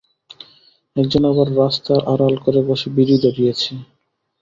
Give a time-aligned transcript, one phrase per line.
[0.95, 3.71] এক জন আবার রাস্তা আড়াল করে বসে বিড়ি ধরিয়েছে।